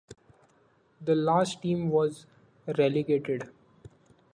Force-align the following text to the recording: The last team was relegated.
The 0.99 1.13
last 1.13 1.61
team 1.61 1.91
was 1.91 2.25
relegated. 2.79 3.51